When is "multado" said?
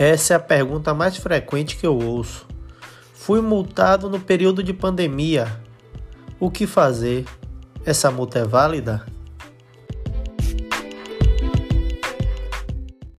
3.42-4.08